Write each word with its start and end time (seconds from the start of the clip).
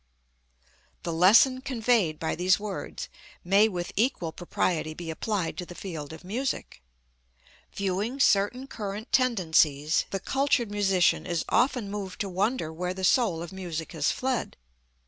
The 1.03 1.13
lesson 1.13 1.61
conveyed 1.61 2.17
by 2.17 2.33
these 2.33 2.59
words 2.59 3.07
may 3.43 3.67
with 3.69 3.91
equal 3.95 4.31
propriety 4.31 4.95
be 4.95 5.11
applied 5.11 5.59
to 5.59 5.65
the 5.67 5.75
field 5.75 6.11
of 6.11 6.23
music. 6.23 6.81
Viewing 7.71 8.19
certain 8.19 8.65
current 8.65 9.11
tendencies 9.11 10.05
the 10.09 10.19
cultured 10.19 10.71
musician 10.71 11.27
is 11.27 11.45
often 11.49 11.91
moved 11.91 12.19
to 12.21 12.29
wonder 12.29 12.73
where 12.73 12.95
the 12.95 13.03
soul 13.03 13.43
of 13.43 13.53
music 13.53 13.91
has 13.91 14.09
fled. 14.09 14.57